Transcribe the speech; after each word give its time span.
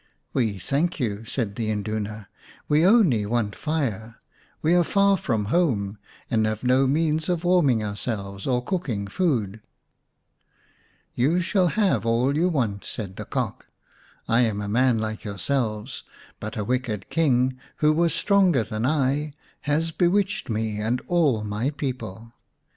134 0.31 0.57
xi 0.57 0.57
The 0.57 0.57
Cock's 0.57 0.65
Kraal" 0.65 0.79
We 0.81 0.81
thank 0.81 0.99
you," 0.99 1.25
said 1.31 1.55
the 1.55 1.69
Induna;" 1.69 2.27
we 2.69 2.85
only 2.87 3.25
want 3.27 3.55
fire. 3.55 4.15
We 4.63 4.73
are 4.73 4.83
far 4.83 5.15
from 5.15 5.45
home, 5.45 5.99
and 6.31 6.47
have 6.47 6.63
no 6.63 6.87
means 6.87 7.29
of 7.29 7.43
warming 7.43 7.83
ourselves 7.83 8.47
or 8.47 8.63
cooking 8.65 9.05
food." 9.05 9.61
"You 11.13 11.39
shall 11.39 11.67
have 11.67 12.03
all 12.03 12.35
you 12.35 12.49
want," 12.49 12.83
said 12.83 13.15
the 13.15 13.25
Cock." 13.25 13.67
I 14.27 14.39
am 14.41 14.59
a 14.59 14.67
man 14.67 14.97
like 14.97 15.23
yourselves, 15.23 16.01
but 16.39 16.57
a 16.57 16.63
wicked 16.63 17.11
King 17.11 17.59
who 17.75 17.93
was 17.93 18.11
stronger 18.11 18.63
than 18.63 18.87
I 18.87 19.35
has 19.69 19.91
bewitched 19.91 20.49
me 20.49 20.79
and 20.81 20.99
all 21.05 21.43
my 21.43 21.69
people. 21.69 22.31